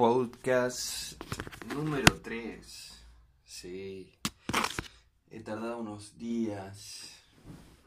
[0.00, 1.22] podcast
[1.74, 3.04] número 3.
[3.44, 4.18] Sí,
[5.30, 7.22] he tardado unos días.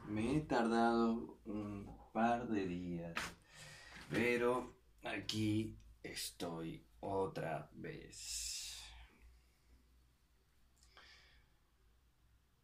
[0.07, 3.15] Me he tardado un par de días.
[4.11, 8.79] Pero aquí estoy otra vez.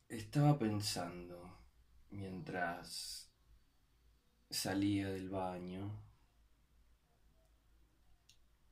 [0.09, 1.57] Estaba pensando
[2.11, 3.31] mientras
[4.52, 6.08] salía del baño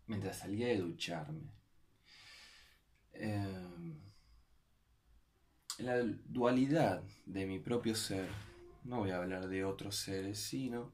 [0.08, 1.52] mientras salía de ducharme.
[3.14, 4.00] Em,
[5.80, 8.30] la dualidad de mi propio ser,
[8.84, 10.94] no voy a hablar de otros seres, sino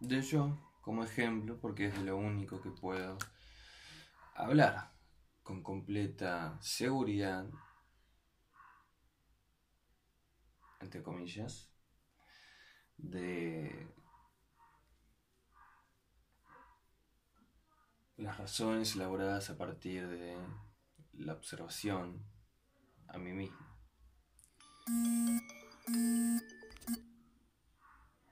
[0.00, 3.18] de yo como ejemplo, porque es de lo único que puedo
[4.34, 4.92] hablar
[5.42, 7.46] con completa seguridad,
[10.80, 11.70] entre comillas,
[12.96, 13.88] de
[18.20, 20.36] las razones elaboradas a partir de
[21.14, 22.22] la observación
[23.08, 23.66] a mí mismo.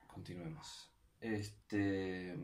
[0.06, 0.92] Continuemos.
[1.20, 2.38] Este.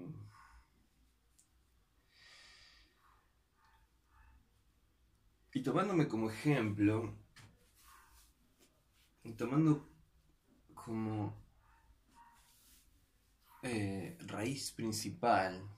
[5.52, 7.14] Y tomándome como ejemplo,
[9.22, 9.88] y tomando
[10.74, 11.36] como
[13.62, 15.73] eh, raíz principal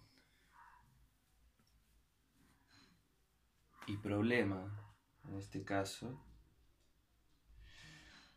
[3.86, 4.68] y problema,
[5.28, 6.20] en este caso,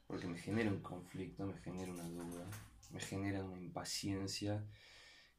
[0.06, 2.47] porque me genera un conflicto, me genera una duda,
[2.91, 4.64] me genera una impaciencia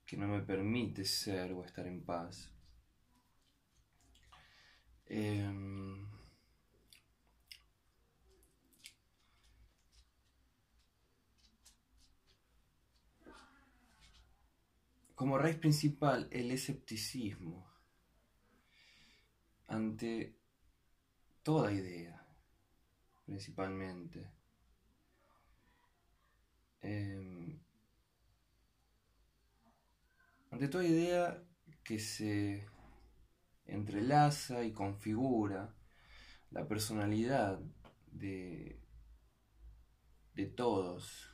[0.05, 2.51] que no me permite ser o estar en paz.
[5.07, 6.09] Em,
[15.15, 17.70] como raíz principal el escepticismo
[19.71, 20.37] ante
[21.45, 22.27] toda idea,
[23.25, 24.29] principalmente.
[26.83, 27.61] Em,
[30.51, 31.43] ante toda idea
[31.85, 32.67] que se
[33.67, 35.73] entrelaza y configura
[36.51, 37.61] la personalidad
[38.11, 38.81] de,
[40.35, 41.33] de todos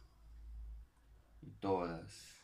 [1.40, 2.35] y todas.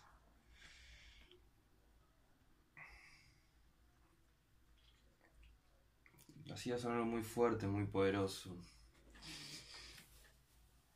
[6.53, 8.57] Hacía sonar muy fuerte, muy poderoso,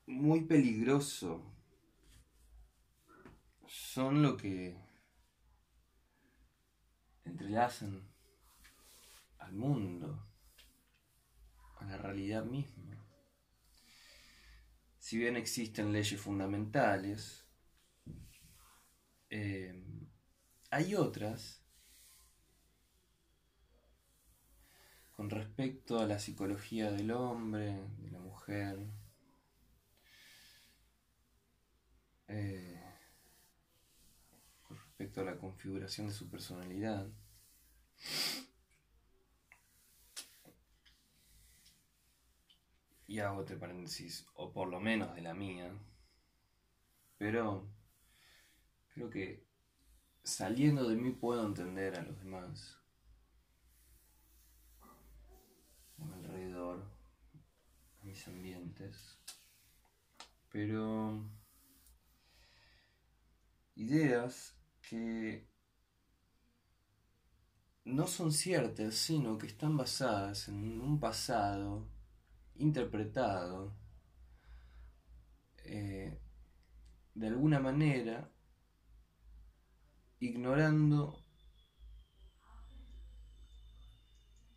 [0.06, 1.52] muy peligroso.
[3.66, 4.78] Son lo que
[7.24, 8.08] entrelazan
[9.38, 10.28] al mundo,
[11.78, 13.04] a la realidad misma.
[14.98, 17.46] Si bien existen leyes fundamentales,
[19.30, 19.84] eh,
[20.70, 21.65] hay otras
[25.16, 28.78] con respecto a la psicología del hombre, de la mujer,
[32.28, 32.82] eh,
[34.62, 37.08] con respecto a la configuración de su personalidad.
[43.06, 45.72] Y hago otro paréntesis, o por lo menos de la mía,
[47.16, 47.66] pero
[48.92, 49.46] creo que
[50.24, 52.76] saliendo de mí puedo entender a los demás.
[56.16, 56.84] alrededor,
[58.02, 59.18] a ambientes.
[60.50, 61.28] Pero
[63.74, 64.54] ideas
[64.88, 65.46] que
[67.84, 71.88] no son ciertas, sino que están basadas en un pasado
[72.56, 73.76] interpretado
[75.64, 76.18] eh,
[77.14, 78.30] de alguna manera
[80.20, 81.22] ignorando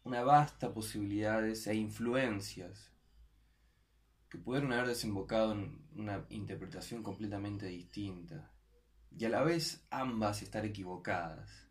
[0.04, 2.92] una vasta posibilidades e influencias
[4.30, 8.52] que pudieron haber desembocado en una interpretación completamente distinta
[9.12, 11.68] y a la vez ambas estar equivocadas.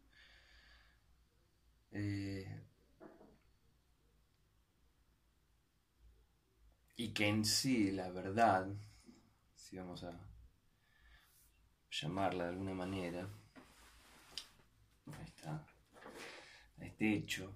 [1.92, 2.46] Eh,
[6.96, 8.66] y que en sí la verdad,
[9.54, 10.20] si vamos a
[11.90, 13.28] llamarla de alguna manera,
[15.24, 15.64] está,
[16.80, 17.54] este hecho,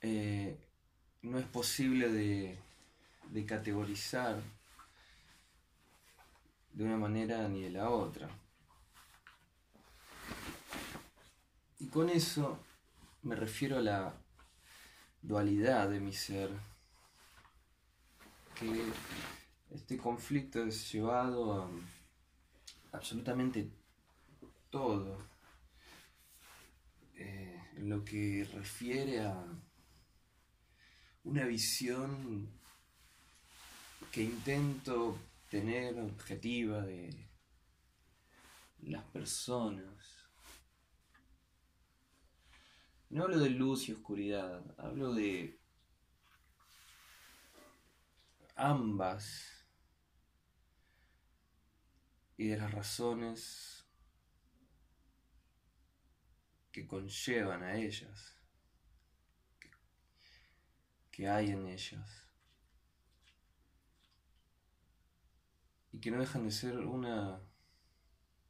[0.00, 0.67] eh,
[1.22, 2.58] no es posible de,
[3.30, 4.40] de categorizar
[6.72, 8.28] de una manera ni de la otra.
[11.80, 12.58] Y con eso
[13.22, 14.14] me refiero a la
[15.22, 16.50] dualidad de mi ser,
[18.54, 18.84] que
[19.70, 21.68] este conflicto es llevado a
[22.92, 23.70] absolutamente
[24.70, 25.18] todo,
[27.16, 29.44] en lo que refiere a
[31.28, 32.48] una visión
[34.10, 35.18] que intento
[35.50, 37.28] tener objetiva de
[38.80, 39.92] las personas.
[43.10, 45.60] No hablo de luz y oscuridad, hablo de
[48.56, 49.66] ambas
[52.38, 53.86] y de las razones
[56.72, 58.37] que conllevan a ellas,
[61.18, 62.08] que hay en ellas.
[65.90, 67.40] y que no dejan de ser una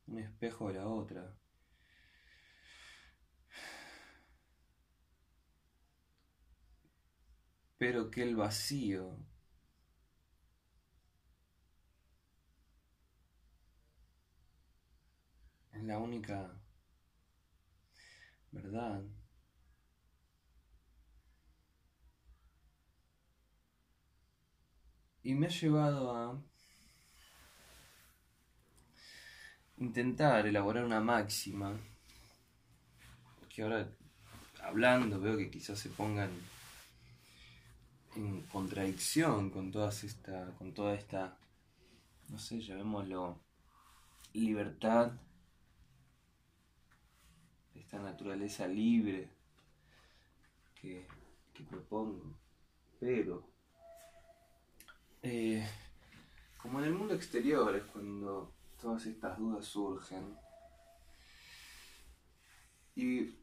[0.06, 1.34] un espejo de la otra.
[7.78, 9.16] Pero que el vacío
[15.72, 16.60] es la única
[18.52, 19.02] verdad.
[25.22, 26.42] Y me ha llevado a
[29.76, 31.76] intentar elaborar una máxima
[33.48, 33.88] que ahora
[34.62, 36.30] hablando veo que quizás se pongan
[38.16, 41.36] en contradicción con todas esta con toda esta
[42.28, 43.40] no sé llamémoslo
[44.32, 45.12] libertad
[47.88, 49.30] esta naturaleza libre
[50.80, 51.06] que,
[51.54, 52.34] que propongo.
[53.00, 53.48] Pero
[55.22, 55.66] eh,
[56.56, 60.36] como en el mundo exterior es cuando todas estas dudas surgen.
[62.94, 63.34] Y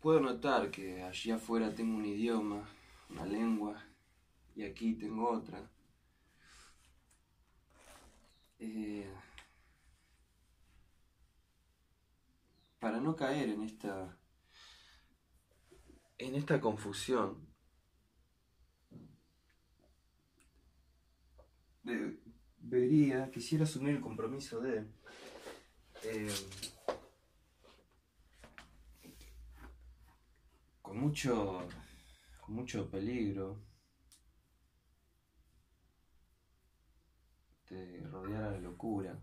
[0.00, 2.68] puedo notar que allí afuera tengo un idioma,
[3.10, 3.84] una lengua,
[4.56, 5.70] y aquí tengo otra.
[8.58, 9.08] Eh,
[12.80, 14.16] para no caer en esta
[16.18, 17.46] en esta confusión
[21.88, 22.20] de,
[22.58, 24.84] vería, quisiera asumir el compromiso de
[26.04, 26.32] eh,
[30.82, 31.66] con mucho
[32.40, 33.60] con mucho peligro
[37.68, 39.20] de rodear a la locura.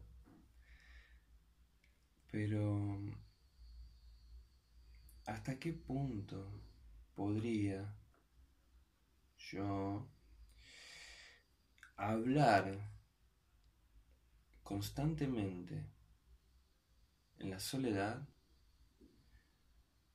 [2.31, 2.99] Pero
[5.25, 6.61] hasta qué punto
[7.15, 7.95] podría
[9.37, 10.07] yo
[11.95, 12.91] hablar
[14.63, 15.89] constantemente
[17.37, 18.27] en la soledad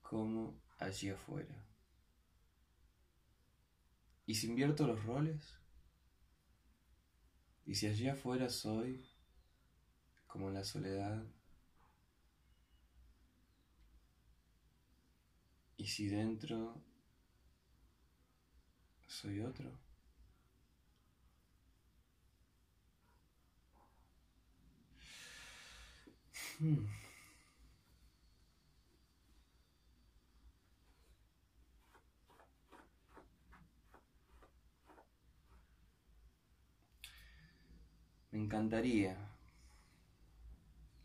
[0.03, 1.65] como allí afuera.
[4.27, 5.59] ¿Y si invierto los roles?
[7.65, 9.07] ¿Y si allí afuera soy
[10.27, 11.25] como en la soledad?
[15.77, 16.83] ¿Y si dentro
[19.07, 19.90] soy otro?
[26.61, 26.79] Me
[38.33, 39.17] encantaría.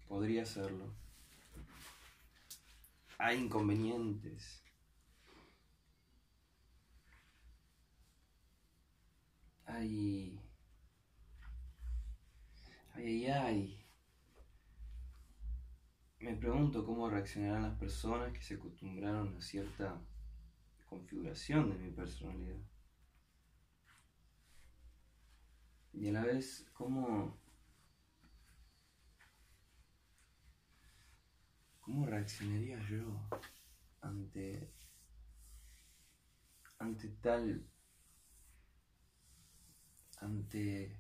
[0.10, 0.94] Podría hacerlo.
[3.18, 4.62] Hay inconvenientes.
[9.66, 10.38] Hay...
[12.94, 13.85] Ay, ay, ay.
[16.36, 20.06] Me pregunto cómo reaccionarán las personas que se acostumbraron a cierta
[20.86, 22.60] configuración de mi personalidad.
[25.94, 27.40] Y a la vez, cómo,
[31.80, 33.30] cómo reaccionaría yo
[34.02, 34.74] ante,
[36.80, 37.66] ante tal,
[40.20, 41.00] ante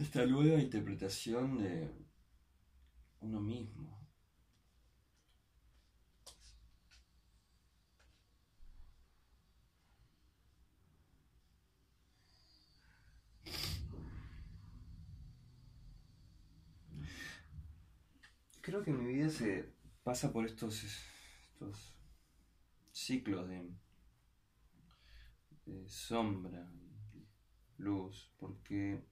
[0.00, 1.90] esta nueva interpretación de
[3.20, 3.98] uno mismo.
[18.60, 19.72] Creo que mi vida se
[20.04, 20.84] pasa por estos,
[22.92, 23.68] ciclos de,
[25.64, 26.70] de sombra,
[27.78, 29.02] luz, porque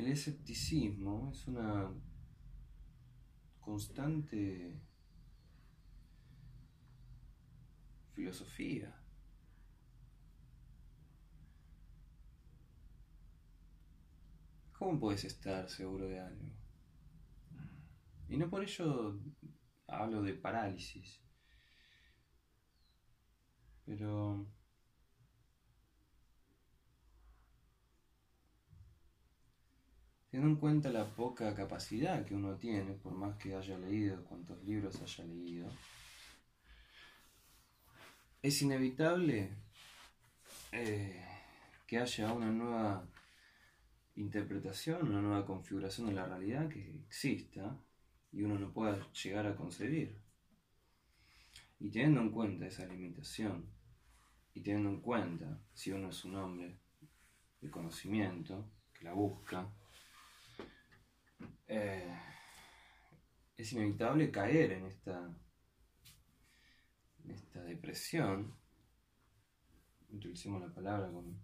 [0.00, 1.92] el escepticismo es una
[3.60, 4.80] constante
[8.14, 8.96] filosofía.
[14.72, 16.46] ¿Cómo puedes estar seguro de algo?
[18.30, 19.20] Y no por ello
[19.86, 21.20] hablo de parálisis.
[23.84, 24.46] Pero
[30.30, 34.62] teniendo en cuenta la poca capacidad que uno tiene, por más que haya leído, cuantos
[34.64, 35.68] libros haya leído,
[38.40, 39.50] es inevitable
[40.72, 41.24] eh,
[41.86, 43.08] que haya una nueva
[44.14, 47.76] interpretación, una nueva configuración de la realidad que exista
[48.32, 50.16] y uno no pueda llegar a concebir.
[51.80, 53.66] Y teniendo en cuenta esa limitación,
[54.54, 56.78] y teniendo en cuenta si uno es un hombre
[57.60, 59.72] de conocimiento, que la busca,
[61.72, 62.20] eh,
[63.56, 65.32] es inevitable caer en esta,
[67.28, 68.58] esta depresión.
[70.08, 71.40] Utilicemos la palabra con,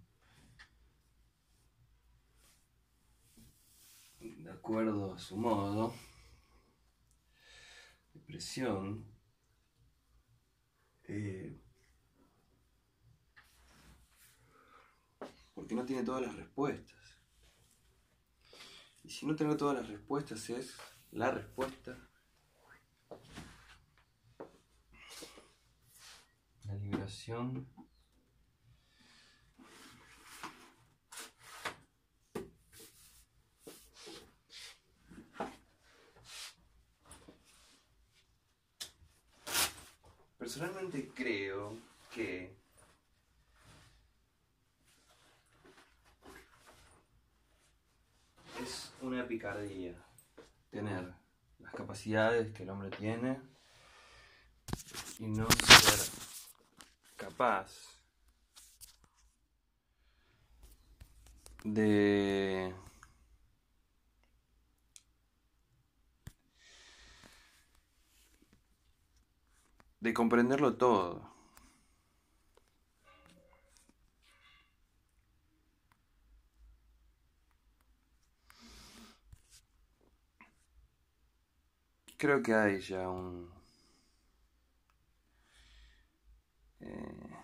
[4.18, 5.94] de acuerdo a su modo.
[8.12, 9.06] Depresión.
[11.04, 11.56] Eh,
[15.54, 17.05] porque no tiene todas las respuestas.
[19.06, 20.74] Y si no tengo todas las respuestas es
[21.12, 21.96] la respuesta.
[26.64, 27.68] La liberación.
[40.36, 41.78] Personalmente creo
[42.12, 42.56] que
[49.06, 49.94] una picardía
[50.70, 51.14] tener
[51.60, 53.40] las capacidades que el hombre tiene
[55.20, 56.12] y no ser
[57.16, 57.72] capaz
[61.62, 62.74] de
[70.00, 71.35] de comprenderlo todo.
[82.16, 83.50] Creo que hay ya un...
[86.80, 87.36] Eh,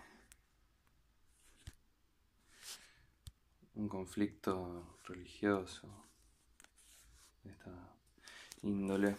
[3.75, 5.87] un conflicto religioso
[7.43, 7.71] de esta
[8.61, 9.17] índole.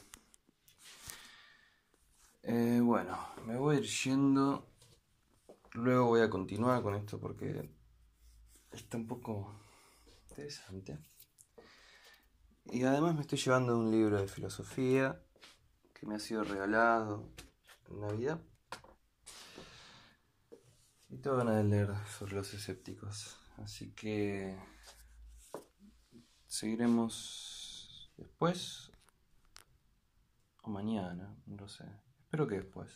[2.42, 4.70] Eh, bueno, me voy a ir yendo.
[5.72, 7.68] Luego voy a continuar con esto porque
[8.70, 9.60] está un poco
[10.30, 10.98] interesante.
[12.66, 15.20] Y además me estoy llevando un libro de filosofía
[16.04, 17.28] me ha sido regalado
[17.90, 18.40] en Navidad.
[21.08, 23.36] Y todo van a leer sobre los escépticos.
[23.58, 24.58] Así que
[26.46, 28.90] seguiremos después
[30.62, 31.84] o mañana, no sé.
[32.20, 32.90] Espero que después.